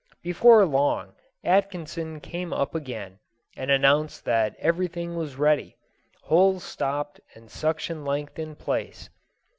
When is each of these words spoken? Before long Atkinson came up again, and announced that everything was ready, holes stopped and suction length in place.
Before 0.23 0.65
long 0.65 1.13
Atkinson 1.43 2.21
came 2.21 2.53
up 2.53 2.73
again, 2.73 3.19
and 3.55 3.69
announced 3.69 4.25
that 4.25 4.55
everything 4.57 5.15
was 5.15 5.35
ready, 5.35 5.77
holes 6.23 6.63
stopped 6.63 7.21
and 7.35 7.51
suction 7.51 8.03
length 8.03 8.39
in 8.39 8.55
place. 8.55 9.11